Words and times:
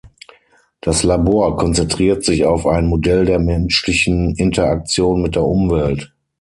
Das 0.79 1.03
Labor 1.03 1.57
konzentriert 1.57 2.25
sich 2.25 2.43
auf 2.43 2.65
ein 2.65 2.87
Modell 2.87 3.23
der 3.25 3.37
menschlichen 3.37 4.33
Interaktion 4.35 5.21
mit 5.21 5.35
der 5.35 5.43
Umwelt. 5.43 6.11